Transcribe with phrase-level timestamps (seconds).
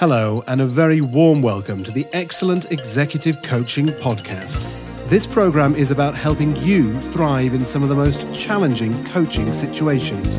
[0.00, 4.58] Hello, and a very warm welcome to the Excellent Executive Coaching Podcast.
[5.10, 10.38] This program is about helping you thrive in some of the most challenging coaching situations.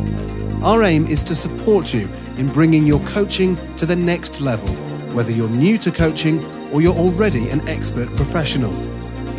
[0.63, 4.67] Our aim is to support you in bringing your coaching to the next level,
[5.13, 6.43] whether you're new to coaching
[6.73, 8.73] or you're already an expert professional.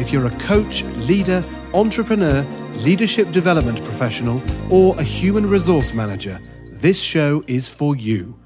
[0.01, 1.43] If you're a coach, leader,
[1.75, 2.43] entrepreneur,
[2.77, 4.41] leadership development professional,
[4.73, 6.39] or a human resource manager,
[6.71, 8.39] this show is for you.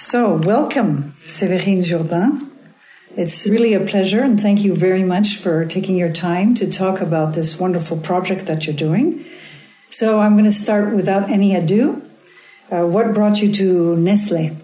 [0.00, 2.48] So, welcome, Séverine Jourdain.
[3.16, 7.00] It's really a pleasure, and thank you very much for taking your time to talk
[7.00, 9.24] about this wonderful project that you're doing.
[9.90, 12.00] So, I'm going to start without any ado.
[12.70, 14.56] Uh, what brought you to Nestle?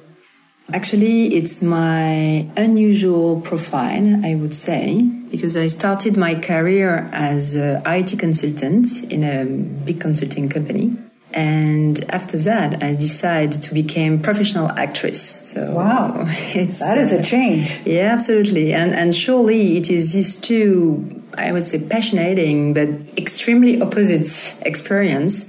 [0.73, 7.83] Actually, it's my unusual profile, I would say, because I started my career as an
[7.85, 9.45] IT consultant in a
[9.85, 10.97] big consulting company.
[11.35, 15.51] And after that, I decided to become professional actress.
[15.51, 16.25] So wow,
[16.55, 17.81] it's, that is a uh, change.
[17.85, 18.73] Yeah, absolutely.
[18.73, 25.47] And and surely it is these two, I would say, passionating but extremely opposite experience,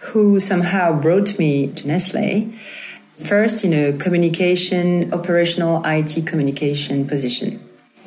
[0.00, 2.52] who somehow brought me to Nestle.
[3.24, 7.60] First, in a communication, operational IT communication position.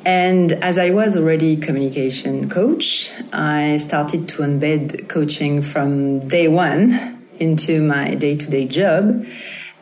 [0.04, 7.13] And as I was already communication coach, I started to embed coaching from day one
[7.38, 9.26] into my day to day job.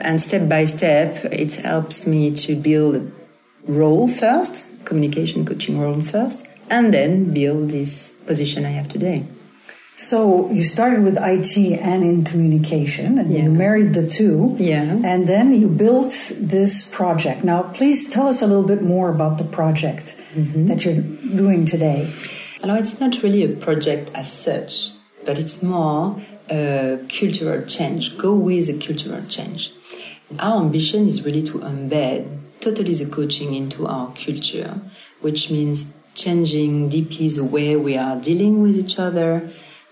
[0.01, 3.13] And step by step, it helps me to build a
[3.67, 9.27] role first, communication coaching role first, and then build this position I have today.
[9.97, 13.43] So you started with IT and in communication, and yeah.
[13.43, 14.57] you married the two.
[14.59, 15.01] Yeah.
[15.05, 17.45] And then you built this project.
[17.45, 20.67] Now, please tell us a little bit more about the project mm-hmm.
[20.67, 22.13] that you're doing today.
[22.65, 24.91] Well, it's not really a project as such,
[25.25, 26.21] but it's more
[27.09, 29.73] cultural change, go with a cultural change.
[30.39, 32.21] Our ambition is really to embed
[32.61, 34.81] totally the coaching into our culture,
[35.21, 39.51] which means changing deeply the way we are dealing with each other,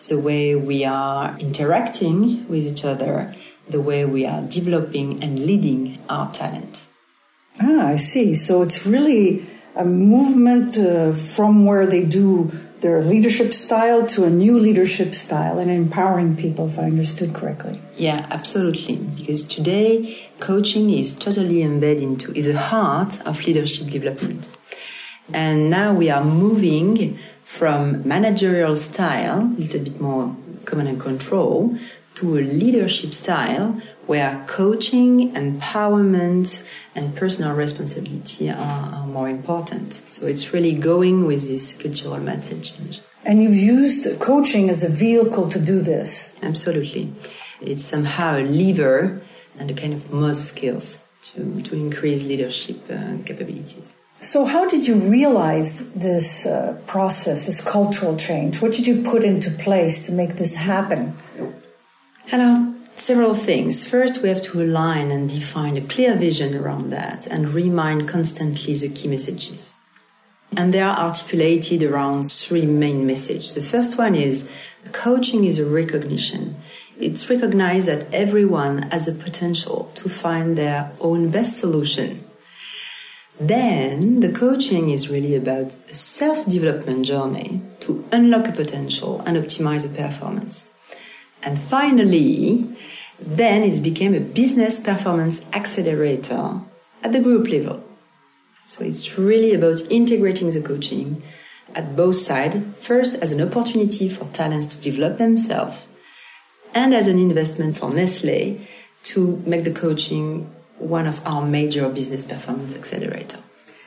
[0.09, 3.34] the way we are interacting with each other,
[3.69, 6.84] the way we are developing and leading our talent.
[7.60, 8.34] Ah, I see.
[8.34, 9.44] So it's really
[9.76, 12.50] a movement uh, from where they do
[12.81, 17.81] their leadership style to a new leadership style and empowering people, if I understood correctly.
[17.97, 18.97] Yeah, absolutely.
[18.97, 24.51] Because today, coaching is totally embedded into is the heart of leadership development.
[25.33, 31.77] And now we are moving from managerial style, a little bit more command and control,
[32.20, 39.94] to a leadership style where coaching, empowerment, and personal responsibility are, are, more important.
[40.08, 43.00] So it's really going with this cultural message change.
[43.25, 46.34] And you've used coaching as a vehicle to do this.
[46.42, 47.12] Absolutely.
[47.60, 49.22] It's somehow a lever
[49.58, 53.97] and a kind of muscle skills to, to increase leadership uh, capabilities.
[54.22, 58.60] So, how did you realize this uh, process, this cultural change?
[58.60, 61.16] What did you put into place to make this happen?
[62.31, 62.73] Hello.
[62.95, 63.85] Several things.
[63.85, 68.73] First, we have to align and define a clear vision around that and remind constantly
[68.73, 69.75] the key messages.
[70.57, 73.57] And they are articulated around three main messages.
[73.57, 74.49] The first one is
[74.93, 76.55] coaching is a recognition.
[77.01, 82.25] It's recognized that everyone has a potential to find their own best solution.
[83.41, 89.85] Then the coaching is really about a self-development journey to unlock a potential and optimize
[89.85, 90.69] a performance.
[91.43, 92.77] And finally,
[93.19, 96.61] then it became a business performance accelerator
[97.03, 97.84] at the group level.
[98.67, 101.23] So it's really about integrating the coaching
[101.75, 105.87] at both sides, first as an opportunity for talents to develop themselves
[106.75, 108.61] and as an investment for Nestle
[109.03, 113.39] to make the coaching one of our major business performance accelerator.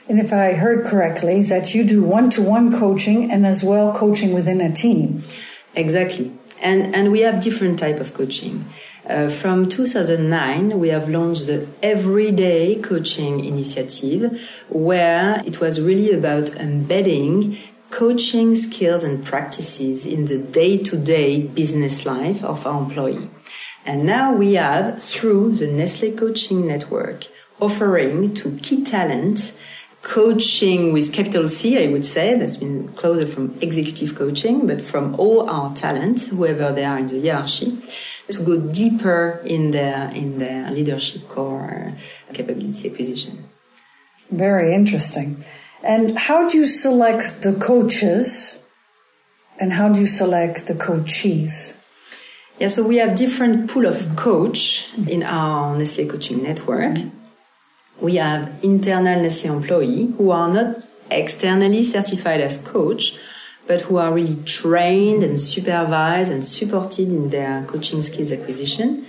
[0.10, 4.60] And if I heard correctly, that you do one-to-one coaching and as well coaching within
[4.60, 5.24] a team.
[5.76, 6.32] Exactly
[6.64, 8.66] and and we have different type of coaching.
[9.06, 14.40] Uh, from 2009, we have launched the Everyday Coaching Initiative,
[14.70, 17.58] where it was really about embedding
[17.90, 23.30] coaching skills and practices in the day-to-day business life of our employee.
[23.86, 27.28] And now we have, through the Nestle Coaching Network,
[27.60, 29.54] offering to key talent
[30.04, 35.16] coaching with capital C, I would say, that's been closer from executive coaching, but from
[35.16, 37.78] all our talent, whoever they are in the hierarchy,
[38.30, 41.94] to go deeper in their, in their leadership core
[42.34, 43.46] capability acquisition.
[44.30, 45.46] Very interesting.
[45.84, 48.60] And how do you select the coaches
[49.60, 51.78] and how do you select the coachees?
[52.60, 56.98] Yeah, so we have different pool of coach in our Nestle coaching network.
[58.04, 63.16] We have internal Nestle employees who are not externally certified as coach,
[63.66, 69.06] but who are really trained and supervised and supported in their coaching skills acquisition.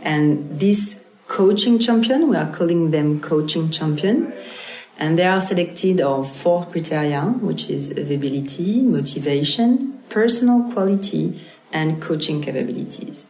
[0.00, 4.32] And this coaching champion, we are calling them coaching champion,
[5.00, 12.40] and they are selected on four criteria, which is availability, motivation, personal quality, and coaching
[12.40, 13.26] capabilities.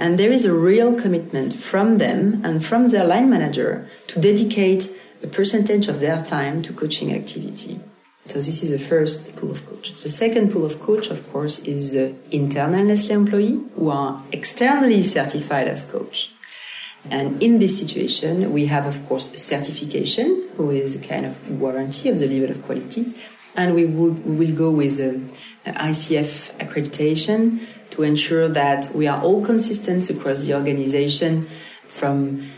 [0.00, 4.88] And there is a real commitment from them and from their line manager to dedicate
[5.22, 7.78] a percentage of their time to coaching activity.
[8.24, 9.92] So this is the first pool of coach.
[10.02, 15.02] The second pool of coach, of course, is the internal Nestle employee who are externally
[15.02, 16.30] certified as coach.
[17.10, 22.08] And in this situation, we have, of course, certification, who is a kind of warranty
[22.08, 23.12] of the level of quality.
[23.54, 25.30] And we, would, we will go with um,
[25.66, 31.46] an ICF accreditation to ensure that we are all consistent across the organization
[31.84, 32.50] from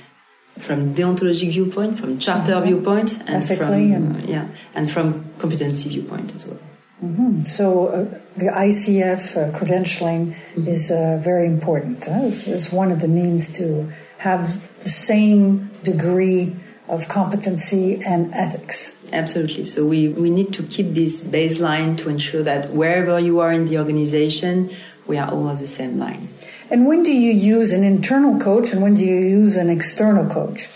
[0.59, 2.67] from deontologic viewpoint, from charter mm-hmm.
[2.67, 6.61] viewpoint, and Ethically from and yeah, and from competency viewpoint as well.
[7.03, 7.45] Mm-hmm.
[7.45, 8.05] So uh,
[8.37, 10.69] the ICF uh, credentialing mm-hmm.
[10.69, 12.05] is uh, very important.
[12.05, 12.21] Huh?
[12.25, 16.55] It's, it's, one of the means to have the same degree
[16.89, 18.97] of competency and ethics.
[19.13, 19.65] Absolutely.
[19.65, 23.67] So we, we need to keep this baseline to ensure that wherever you are in
[23.67, 24.71] the organization,
[25.07, 26.29] we are all on the same line.
[26.71, 30.27] And when do you use an internal coach and when do you use an external
[30.29, 30.69] coach?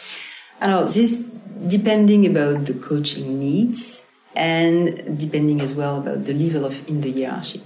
[0.61, 1.25] Alors, this
[1.67, 7.13] depending about the coaching needs and depending as well about the level of in the
[7.13, 7.63] hierarchy.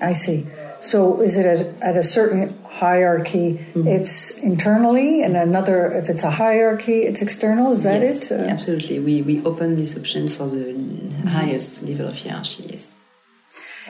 [0.00, 0.46] I see.
[0.80, 3.86] So is it at, at a certain hierarchy, mm-hmm.
[3.88, 7.72] it's internally, and another, if it's a hierarchy, it's external?
[7.72, 8.40] Is that yes, it?
[8.40, 9.00] Uh, absolutely.
[9.00, 11.26] We, we open this option for the mm-hmm.
[11.26, 12.94] highest level of hierarchy, yes.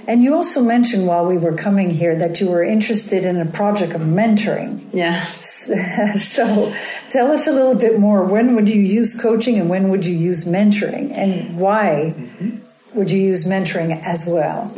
[0.09, 3.45] And you also mentioned while we were coming here that you were interested in a
[3.45, 4.89] project of mentoring.
[4.95, 5.23] Yeah.
[6.19, 6.75] so
[7.11, 8.25] tell us a little bit more.
[8.25, 11.13] When would you use coaching and when would you use mentoring?
[11.15, 12.99] And why mm-hmm.
[12.99, 14.75] would you use mentoring as well?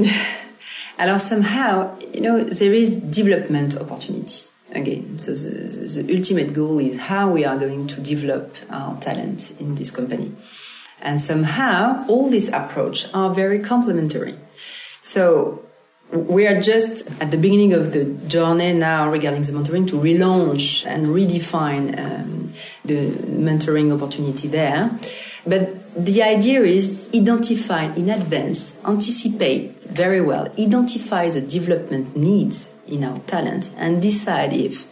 [0.99, 5.17] Alors somehow, you know, there is development opportunity again.
[5.21, 9.53] So the, the, the, ultimate goal is how we are going to develop our talent
[9.61, 10.35] in this company.
[11.01, 14.35] And somehow all these approach are very complementary.
[15.03, 15.65] So
[16.13, 20.85] we are just at the beginning of the journey now regarding the mentoring to relaunch
[20.87, 22.53] and redefine um,
[22.85, 24.91] the mentoring opportunity there.
[25.47, 33.05] But the idea is identify in advance, anticipate very well, identify the development needs in
[33.05, 34.89] our talent and decide if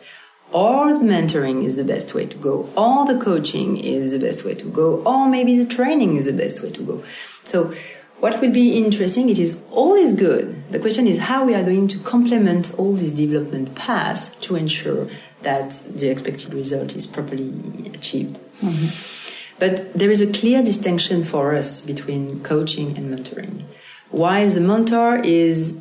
[0.50, 4.44] or the mentoring is the best way to go, or the coaching is the best
[4.44, 7.04] way to go, or maybe the training is the best way to go.
[7.44, 7.74] So
[8.20, 10.70] what will be interesting, it is always good.
[10.72, 15.08] The question is how we are going to complement all these development paths to ensure
[15.42, 17.52] that the expected result is properly
[17.94, 18.38] achieved.
[18.60, 19.58] Mm-hmm.
[19.58, 23.62] But there is a clear distinction for us between coaching and mentoring.
[24.10, 25.80] While the mentor is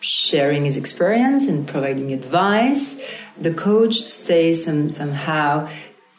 [0.00, 2.96] sharing his experience and providing advice,
[3.40, 5.68] the coach stays some, somehow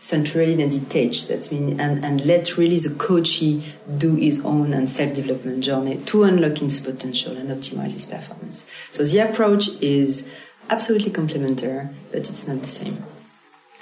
[0.06, 1.28] centrally and detached.
[1.30, 6.24] That's mean and, and let really the coachee do his own and self-development journey to
[6.24, 8.70] unlock his potential and optimize his performance.
[8.92, 10.30] So the approach is
[10.70, 13.04] absolutely complementary, but it's not the same.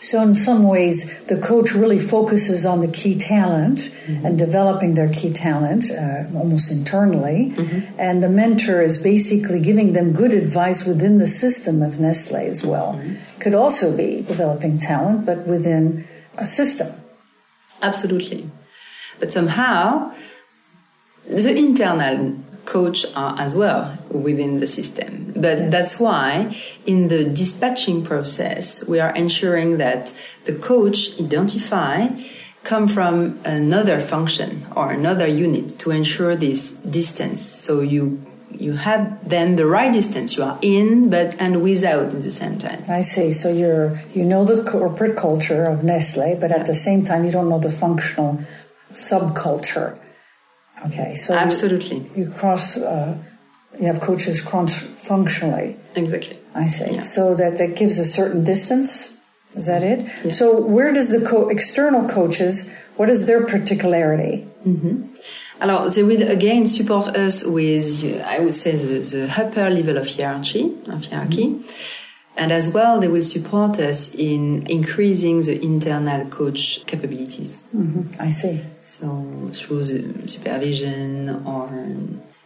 [0.03, 0.97] So in some ways,
[1.27, 4.25] the coach really focuses on the key talent mm-hmm.
[4.25, 7.53] and developing their key talent uh, almost internally.
[7.55, 7.99] Mm-hmm.
[7.99, 12.65] And the mentor is basically giving them good advice within the system of Nestle as
[12.65, 12.95] well.
[12.95, 13.39] Mm-hmm.
[13.39, 16.05] Could also be developing talent, but within
[16.37, 16.93] a system.
[17.81, 18.49] Absolutely.
[19.19, 20.13] But somehow,
[21.25, 25.33] the internal coach are as well within the system.
[25.35, 30.13] But that's why in the dispatching process, we are ensuring that
[30.45, 32.07] the coach identify
[32.63, 37.41] come from another function or another unit to ensure this distance.
[37.41, 38.25] So you
[38.59, 40.37] you have then the right distance.
[40.37, 42.83] You are in, but and without at the same time.
[42.87, 43.33] I see.
[43.33, 47.31] So you're you know the corporate culture of Nestle, but at the same time you
[47.31, 48.43] don't know the functional
[48.91, 49.97] subculture.
[50.85, 52.77] Okay, so absolutely you, you cross.
[52.77, 53.17] Uh,
[53.79, 55.77] you have coaches cross functionally.
[55.95, 56.37] Exactly.
[56.53, 56.91] I see.
[56.95, 57.01] Yeah.
[57.01, 59.17] So that that gives a certain distance.
[59.55, 60.05] Is that it?
[60.25, 60.31] Yeah.
[60.31, 62.71] So where does the co- external coaches?
[62.95, 64.47] What is their particularity?
[64.65, 65.12] Mm-hmm.
[65.61, 70.07] Alors, they will again support us with, I would say, the, the upper level of
[70.09, 71.47] hierarchy, of hierarchy.
[71.47, 72.03] Mm-hmm.
[72.35, 77.61] And as well, they will support us in increasing the internal coach capabilities.
[77.75, 78.19] Mm-hmm.
[78.19, 78.61] I see.
[78.81, 81.69] So through the supervision or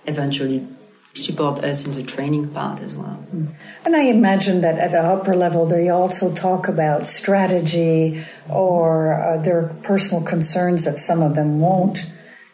[0.05, 0.67] eventually
[1.13, 3.25] support us in the training part as well.
[3.85, 9.41] And I imagine that at an upper level, they also talk about strategy or uh,
[9.41, 12.05] their personal concerns that some of them won't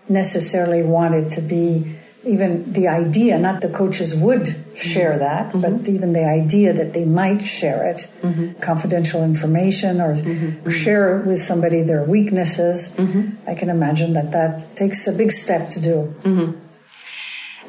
[0.10, 1.96] necessarily wanted to be
[2.26, 5.62] even the idea, not the coaches would share that, mm-hmm.
[5.62, 8.54] but even the idea that they might share it, mm-hmm.
[8.62, 10.70] confidential information or mm-hmm.
[10.72, 12.94] share with somebody their weaknesses.
[12.96, 13.50] Mm-hmm.
[13.50, 16.16] I can imagine that that takes a big step to do.
[16.24, 16.60] Mm-hmm.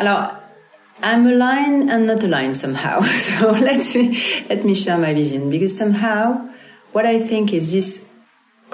[0.01, 0.41] Alors,
[1.03, 3.01] I'm aligned and not aligned somehow.
[3.25, 4.17] So let me,
[4.49, 6.49] let me share my vision because somehow
[6.93, 8.09] what I think is this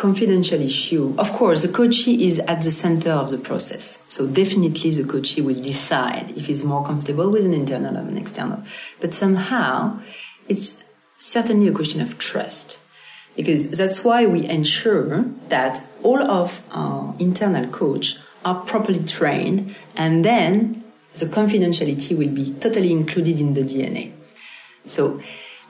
[0.01, 1.15] confidential issue.
[1.19, 4.03] Of course, the coachee is at the center of the process.
[4.09, 8.17] So definitely the coachee will decide if he's more comfortable with an internal or an
[8.17, 8.65] external.
[9.01, 10.01] But somehow
[10.49, 10.83] it's
[11.19, 12.81] certainly a question of trust
[13.37, 20.25] because that's why we ensure that all of our internal coach are properly trained and
[20.25, 24.13] then the confidentiality will be totally included in the DNA.
[24.87, 25.21] So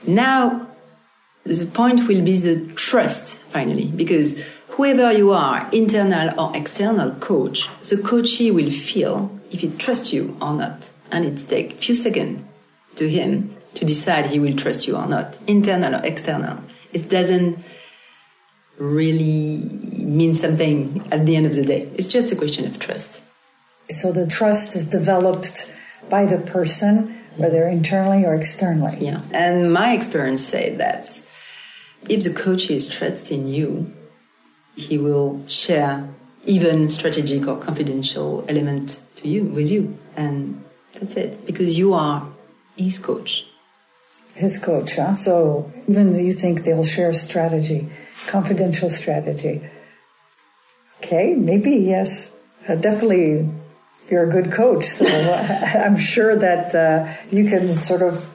[0.07, 0.70] now
[1.43, 7.69] the point will be the trust finally, because whoever you are, internal or external coach,
[7.89, 10.91] the coachee will feel if he trusts you or not.
[11.11, 12.41] And it takes a few seconds
[12.95, 16.63] to him to decide he will trust you or not, internal or external.
[16.93, 17.57] It doesn't
[18.77, 19.57] really
[19.93, 21.89] mean something at the end of the day.
[21.95, 23.21] It's just a question of trust.
[23.89, 25.69] So the trust is developed
[26.09, 28.97] by the person, whether internally or externally.
[28.99, 29.21] Yeah.
[29.31, 31.20] And my experience say that
[32.09, 33.91] if the coach is trusting you,
[34.75, 36.09] he will share
[36.45, 39.97] even strategic or confidential element to you with you.
[40.15, 41.45] And that's it.
[41.45, 42.27] Because you are
[42.75, 43.47] his coach.
[44.33, 45.13] His coach, huh?
[45.15, 47.89] So even you think they'll share strategy,
[48.27, 49.61] confidential strategy.
[50.99, 52.31] Okay, maybe, yes.
[52.67, 53.49] Uh, definitely
[54.09, 58.25] you're a good coach, so I'm sure that uh, you can sort of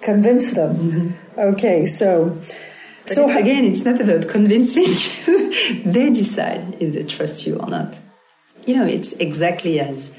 [0.00, 0.76] convince them.
[0.76, 1.40] Mm-hmm.
[1.40, 2.38] Okay, so.
[3.06, 4.84] So again, it's not about convincing.
[5.84, 7.98] they decide if they trust you or not.
[8.66, 10.10] You know, it's exactly as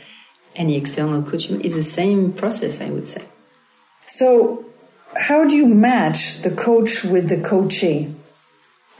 [0.55, 1.63] any external coaching.
[1.63, 3.23] It's the same process, I would say.
[4.07, 4.65] So,
[5.15, 8.13] how do you match the coach with the coachee?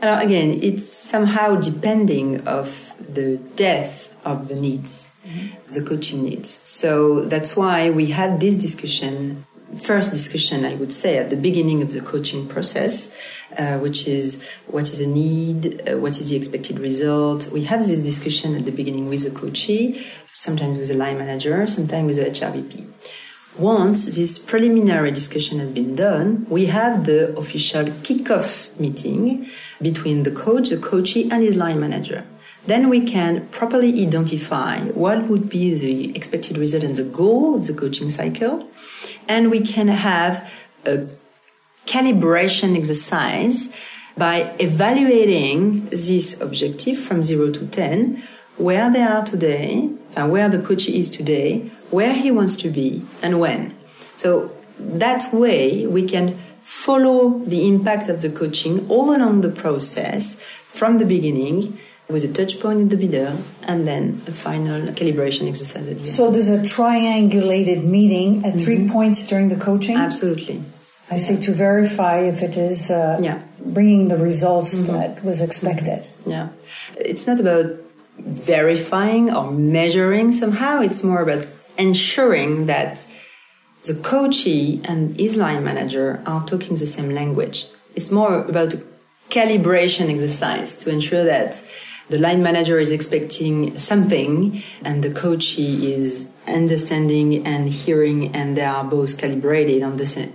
[0.01, 5.71] Now, again, it's somehow depending of the depth of the needs, mm-hmm.
[5.71, 6.59] the coaching needs.
[6.63, 9.45] So that's why we had this discussion,
[9.77, 13.15] first discussion, I would say, at the beginning of the coaching process,
[13.57, 17.51] uh, which is what is the need, uh, what is the expected result.
[17.51, 21.65] We have this discussion at the beginning with the coachee, sometimes with the line manager,
[21.67, 22.87] sometimes with the HRBP.
[23.57, 29.49] Once this preliminary discussion has been done, we have the official kickoff meeting
[29.81, 32.25] between the coach, the coachee, and his line manager.
[32.67, 37.67] Then we can properly identify what would be the expected result and the goal of
[37.67, 38.67] the coaching cycle.
[39.27, 40.51] And we can have
[40.85, 41.07] a
[41.85, 43.73] calibration exercise
[44.17, 48.23] by evaluating this objective from zero to 10,
[48.57, 53.03] where they are today, and where the coach is today, where he wants to be,
[53.21, 53.75] and when.
[54.15, 60.39] So that way we can follow the impact of the coaching all along the process
[60.65, 65.49] from the beginning with a touch point in the middle and then a final calibration
[65.49, 66.07] exercise at the end.
[66.07, 68.59] So there's a triangulated meeting at mm-hmm.
[68.59, 69.97] three points during the coaching?
[69.97, 70.63] Absolutely.
[71.09, 71.21] I yeah.
[71.21, 73.41] see to verify if it is uh, yeah.
[73.59, 74.93] bringing the results mm-hmm.
[74.93, 75.99] that was expected.
[76.01, 76.31] Mm-hmm.
[76.31, 76.49] Yeah.
[76.97, 77.81] It's not about
[78.19, 81.47] verifying or measuring somehow, it's more about
[81.77, 83.05] ensuring that
[83.83, 87.67] the coachee and his line manager are talking the same language.
[87.93, 88.83] It's more about a
[89.29, 91.61] calibration exercise to ensure that
[92.09, 98.55] the line manager is expecting something and the coach he is understanding and hearing and
[98.55, 100.33] they are both calibrated on the same.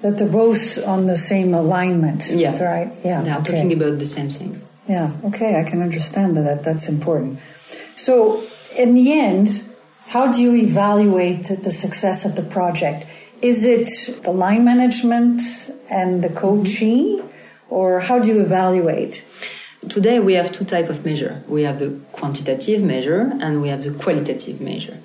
[0.00, 2.28] That they're both on the same alignment.
[2.30, 2.62] Yeah.
[2.62, 2.92] right?
[3.04, 3.52] Yeah they are okay.
[3.52, 4.62] talking about the same thing.
[4.88, 7.40] Yeah okay i can understand that that's important.
[7.96, 8.42] So
[8.76, 9.68] in the end
[10.06, 13.06] how do you evaluate the success of the project?
[13.40, 15.42] Is it the line management
[15.90, 16.36] and the mm-hmm.
[16.36, 17.22] coachee
[17.70, 19.24] or how do you evaluate
[19.88, 21.42] Today we have two type of measure.
[21.48, 24.98] We have the quantitative measure and we have the qualitative measure.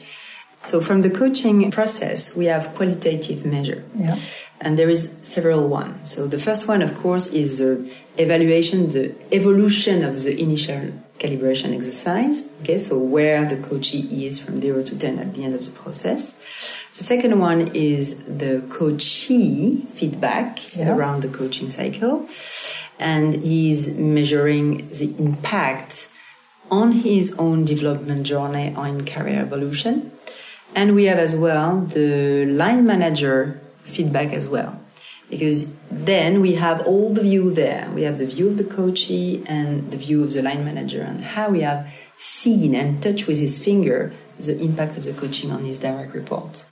[0.66, 3.84] So from the coaching process, we have qualitative measure.
[3.96, 4.18] Yeah.
[4.60, 6.04] And there is several one.
[6.06, 11.76] So the first one, of course, is the evaluation, the evolution of the initial calibration
[11.76, 12.46] exercise.
[12.62, 15.72] Okay, so where the coachee is from zero to 10 at the end of the
[15.72, 16.32] process.
[16.98, 20.94] The second one is the coachee feedback yeah.
[20.94, 22.28] around the coaching cycle
[23.00, 26.10] and he's measuring the impact
[26.70, 30.12] on his own development journey or in career evolution.
[30.76, 34.80] And we have as well the line manager feedback as well.
[35.30, 37.90] Because then we have all the view there.
[37.94, 41.24] We have the view of the coachee and the view of the line manager and
[41.24, 45.66] how we have seen and touched with his finger the impact of the coaching on
[45.66, 46.66] his direct report.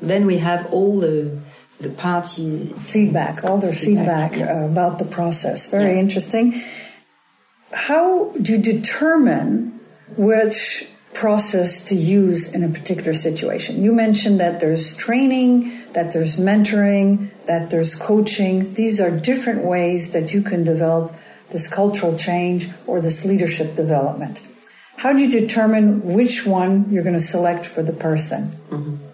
[0.00, 1.38] Then we have all the
[1.80, 4.64] the parties feedback, all their feedback, feedback yeah.
[4.64, 5.70] about the process.
[5.70, 6.00] Very yeah.
[6.00, 6.62] interesting.
[7.72, 9.80] How do you determine
[10.16, 13.82] which process to use in a particular situation?
[13.82, 18.74] You mentioned that there's training, that there's mentoring, that there's coaching.
[18.74, 21.14] These are different ways that you can develop
[21.50, 24.42] this cultural change or this leadership development.
[24.96, 28.52] How do you determine which one you're going to select for the person?
[28.70, 29.09] Mm-hmm.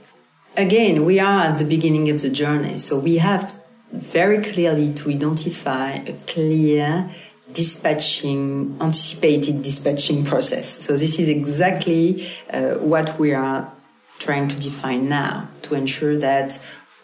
[0.56, 3.54] Again, we are at the beginning of the journey, so we have
[3.92, 7.10] very clearly to identify a clear
[7.52, 10.82] dispatching, anticipated dispatching process.
[10.82, 13.70] So this is exactly uh, what we are
[14.18, 16.58] trying to define now to ensure that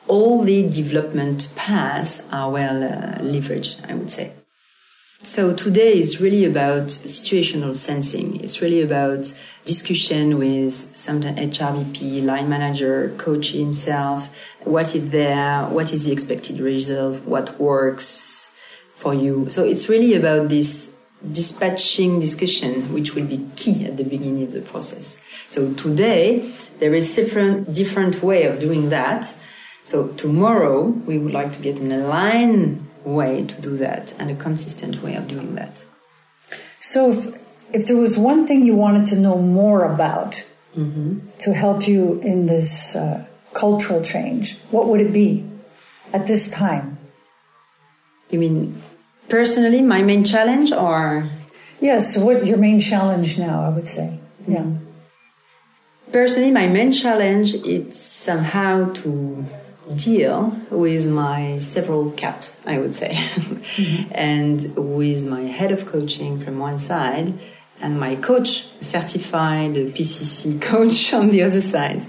[0.08, 4.32] all the development paths are well uh, leveraged, I would say.
[5.24, 8.40] So today is really about situational sensing.
[8.42, 9.32] It's really about
[9.64, 14.34] discussion with some HRBP, line manager, coach himself.
[14.64, 15.62] What is there?
[15.66, 17.22] What is the expected result?
[17.22, 18.52] What works
[18.96, 19.48] for you?
[19.48, 20.96] So it's really about this
[21.30, 25.20] dispatching discussion, which will be key at the beginning of the process.
[25.46, 29.32] So today there is different different way of doing that.
[29.84, 34.34] So tomorrow we would like to get an aligned way to do that and a
[34.34, 35.84] consistent way of doing that.
[36.80, 40.44] So, if, if there was one thing you wanted to know more about
[40.76, 41.20] mm-hmm.
[41.40, 45.48] to help you in this uh, cultural change, what would it be
[46.12, 46.98] at this time?
[48.30, 48.82] You mean
[49.28, 51.28] personally, my main challenge, or?
[51.80, 54.18] Yes, what your main challenge now, I would say.
[54.46, 54.58] Yeah.
[54.58, 54.82] Mm-hmm.
[56.12, 59.46] Personally, my main challenge is somehow to
[59.96, 64.12] deal with my several caps, I would say, mm-hmm.
[64.14, 67.38] and with my head of coaching from one side
[67.80, 72.06] and my coach, certified PCC coach on the other side.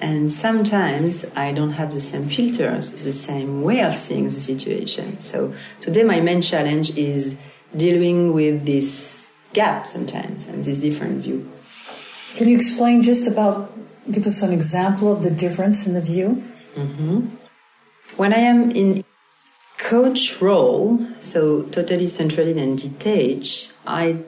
[0.00, 5.20] And sometimes I don't have the same filters, the same way of seeing the situation.
[5.20, 7.36] So today my main challenge is
[7.76, 11.50] dealing with this gap sometimes and this different view.
[12.36, 13.72] Can you explain just about,
[14.10, 16.44] give us an example of the difference in the view?
[16.74, 17.28] Mm-hmm.
[18.16, 19.04] When I am in
[19.78, 24.18] coach role, so totally centered and detached, I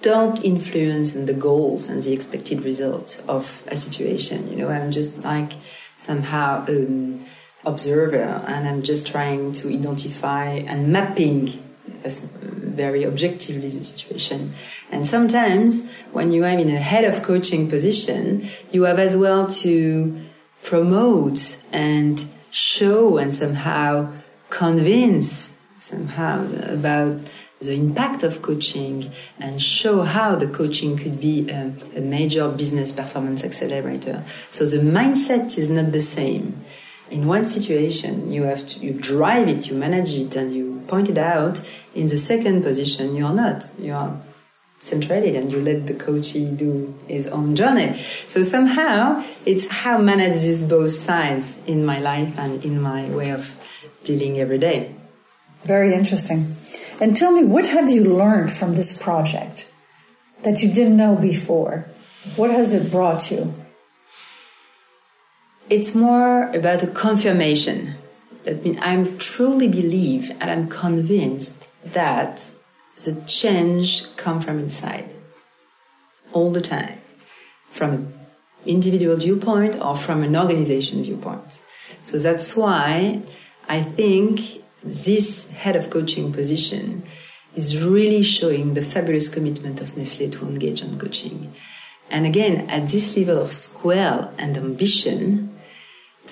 [0.00, 4.50] don't influence on the goals and the expected results of a situation.
[4.50, 5.52] You know, I'm just like
[5.96, 7.24] somehow an
[7.64, 11.48] observer and I'm just trying to identify and mapping
[12.02, 14.54] very objectively the situation.
[14.90, 19.46] And sometimes when you are in a head of coaching position, you have as well
[19.62, 20.20] to
[20.62, 24.12] promote and show and somehow
[24.50, 27.18] convince somehow about
[27.60, 32.92] the impact of coaching and show how the coaching could be a, a, major business
[32.92, 34.24] performance accelerator.
[34.50, 36.64] So the mindset is not the same.
[37.10, 41.08] In one situation, you have to, you drive it, you manage it, and you point
[41.08, 41.60] it out.
[41.94, 43.70] In the second position, you are not.
[43.78, 44.20] You are
[44.82, 47.94] centrated and you let the coachee do his own journey.
[48.26, 53.54] So somehow it's how manages both sides in my life and in my way of
[54.02, 54.94] dealing every day.
[55.62, 56.56] Very interesting.
[57.00, 59.70] And tell me, what have you learned from this project
[60.42, 61.86] that you didn't know before?
[62.34, 63.54] What has it brought you?
[65.70, 67.94] It's more about a confirmation.
[68.42, 72.50] That means I truly believe and I'm convinced that
[73.04, 75.14] the change come from inside.
[76.32, 77.00] All the time.
[77.70, 78.14] From an
[78.66, 81.60] individual viewpoint or from an organization viewpoint.
[82.02, 83.22] So that's why
[83.68, 84.40] i think
[84.82, 87.04] this head of coaching position
[87.54, 91.54] is really showing the fabulous commitment of nestle to engage on coaching.
[92.10, 95.51] And again at this level of scale and ambition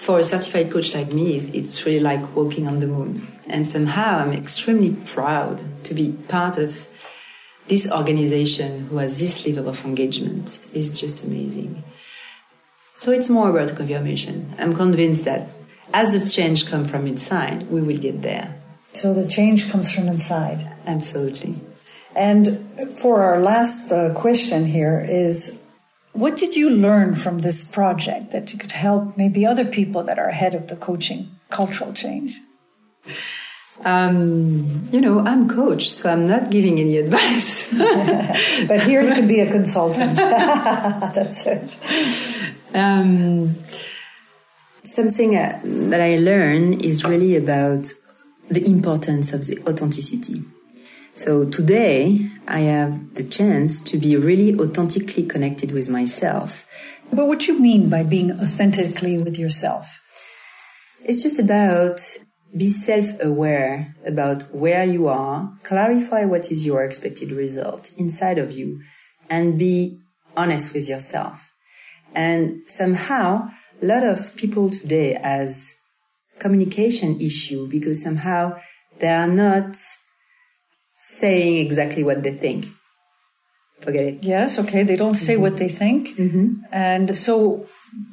[0.00, 3.28] for a certified coach like me, it's really like walking on the moon.
[3.46, 6.88] And somehow I'm extremely proud to be part of
[7.68, 10.58] this organization who has this level of engagement.
[10.72, 11.84] It's just amazing.
[12.96, 14.54] So it's more about confirmation.
[14.58, 15.48] I'm convinced that
[15.92, 18.58] as the change comes from inside, we will get there.
[18.94, 20.66] So the change comes from inside.
[20.86, 21.60] Absolutely.
[22.16, 22.66] And
[22.98, 25.59] for our last uh, question here is
[26.12, 30.18] what did you learn from this project that you could help maybe other people that
[30.18, 32.40] are ahead of the coaching cultural change?
[33.84, 37.72] Um, you know, I'm coach, so I'm not giving any advice.
[38.68, 40.16] but here you can be a consultant.
[40.16, 41.78] That's it.
[42.74, 43.54] Um,
[44.84, 47.92] something uh, that I learned is really about
[48.50, 50.42] the importance of the authenticity.
[51.14, 56.66] So today I have the chance to be really authentically connected with myself.
[57.12, 60.00] But what you mean by being authentically with yourself?
[61.04, 62.00] It's just about
[62.56, 68.80] be self-aware about where you are, clarify what is your expected result inside of you,
[69.28, 70.00] and be
[70.36, 71.52] honest with yourself.
[72.14, 75.74] And somehow, a lot of people today has
[76.38, 78.58] communication issue because somehow
[78.98, 79.76] they are not
[81.00, 82.66] saying exactly what they think.
[83.80, 84.24] Forget it.
[84.24, 84.82] Yes, okay.
[84.82, 85.42] They don't say mm-hmm.
[85.42, 86.08] what they think.
[86.08, 86.64] Mm-hmm.
[86.70, 87.66] And so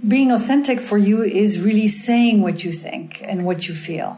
[0.08, 4.18] being authentic for you is really saying what you think and what you feel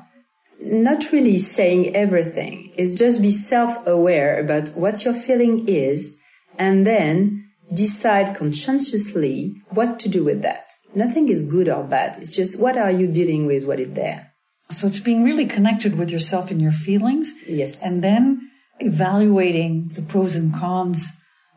[0.59, 2.71] not really saying everything.
[2.75, 6.17] It's just be self-aware about what your feeling is
[6.57, 10.65] and then decide conscientiously what to do with that.
[10.93, 12.17] Nothing is good or bad.
[12.17, 14.33] It's just what are you dealing with, what is there.
[14.69, 17.33] So it's being really connected with yourself and your feelings.
[17.47, 17.83] Yes.
[17.83, 21.13] And then evaluating the pros and cons,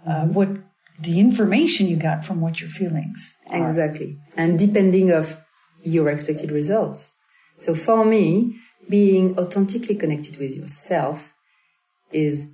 [0.07, 0.49] uh, what
[1.01, 3.69] the information you got from what your feelings are.
[3.69, 4.19] Exactly.
[4.37, 5.41] And depending of
[5.83, 7.11] your expected results.
[7.59, 8.57] So for me,
[8.89, 11.33] being authentically connected with yourself
[12.13, 12.49] is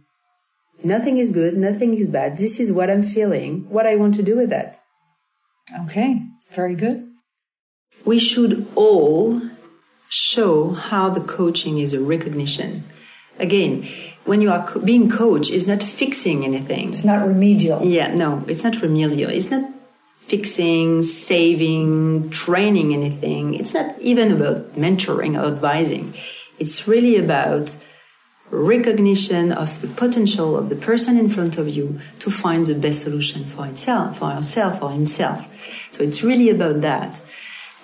[0.85, 2.39] nothing is good, nothing is bad.
[2.39, 4.79] This is what I'm feeling, what I want to do with that.
[5.85, 7.07] Okay, very good.
[8.05, 9.43] We should all
[10.09, 12.85] show how the coaching is a recognition.
[13.39, 13.87] Again,
[14.25, 16.91] when you are co- being coached, it's not fixing anything.
[16.91, 17.85] It's not remedial.
[17.85, 19.31] Yeah, no, it's not remedial.
[19.31, 19.71] It's not
[20.21, 23.55] fixing, saving, training anything.
[23.55, 26.13] It's not even about mentoring or advising.
[26.59, 27.77] It's really about
[28.51, 33.03] recognition of the potential of the person in front of you to find the best
[33.03, 35.49] solution for itself, for herself or himself.
[35.93, 37.21] So it's really about that.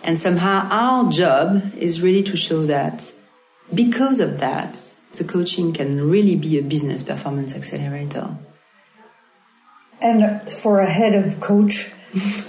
[0.03, 3.11] And somehow our job is really to show that
[3.73, 8.37] because of that, the coaching can really be a business performance accelerator.
[10.01, 11.91] And for a head of coach,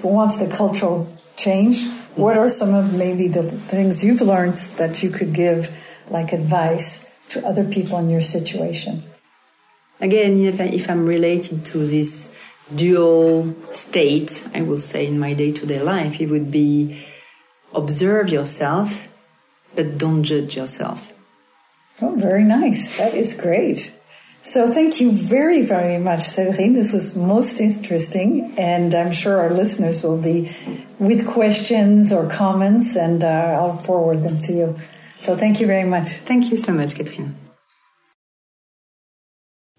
[0.01, 5.01] who wants the cultural change, what are some of maybe the things you've learned that
[5.01, 5.71] you could give
[6.10, 9.04] like advice to other people in your situation?
[9.99, 12.36] Again, if, I, if I'm related to this
[12.73, 17.06] dual state, I will say in my day to day life, it would be
[17.73, 19.08] observe yourself,
[19.75, 21.14] but don't judge yourself.
[22.02, 22.98] Oh, very nice.
[22.98, 23.94] That is great.
[24.42, 26.76] So thank you very, very much, Séverine.
[26.76, 30.56] This was most interesting, and I'm sure our listeners will be
[31.00, 34.80] with questions or comments, and uh, I'll forward them to you.
[35.20, 36.10] So thank you very much.
[36.10, 37.34] Thank you so much, Katrina.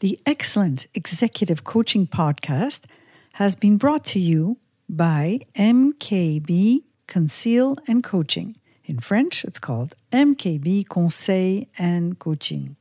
[0.00, 2.86] The Excellent Executive Coaching Podcast
[3.34, 8.56] has been brought to you by MKB Conceal and Coaching.
[8.86, 12.76] In French, it's called MKB Conseil and Coaching.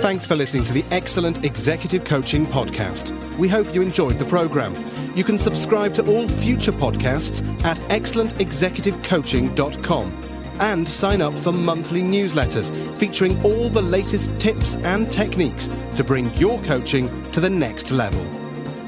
[0.00, 3.12] Thanks for listening to the Excellent Executive Coaching Podcast.
[3.36, 4.74] We hope you enjoyed the program.
[5.14, 10.20] You can subscribe to all future podcasts at excellentexecutivecoaching.com
[10.60, 16.34] and sign up for monthly newsletters featuring all the latest tips and techniques to bring
[16.36, 18.41] your coaching to the next level.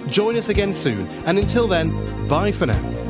[0.08, 1.90] Join us again soon, and until then,
[2.28, 3.03] bye for now.